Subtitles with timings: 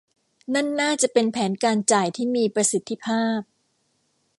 [0.53, 3.39] นั่นน่าจะเป็นแผนการจ่ายที่มีประสิทธิภาพ